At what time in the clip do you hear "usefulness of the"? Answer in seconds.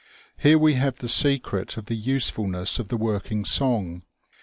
1.93-2.97